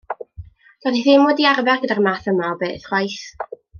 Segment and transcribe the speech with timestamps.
[0.85, 3.21] Doedd hi ddim wedi arfer gyda'r math yma o beth chwaith.